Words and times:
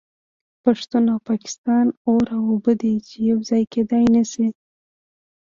پښتون 0.63 1.03
او 1.13 1.19
پاکستان 1.29 1.85
اور 2.07 2.25
او 2.35 2.43
اوبه 2.51 2.73
دي 2.81 2.93
چې 3.07 3.15
یو 3.29 3.39
ځای 3.49 3.63
کیدای 3.73 4.05
نشي 4.15 4.47